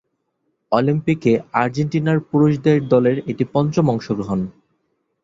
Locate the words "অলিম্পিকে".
0.71-1.31